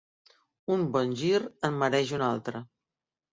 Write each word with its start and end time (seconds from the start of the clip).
Un 0.75 0.85
bon 0.95 1.13
gir 1.19 1.41
en 1.69 1.77
mereix 1.83 2.15
un 2.19 2.25
altre 2.31 2.63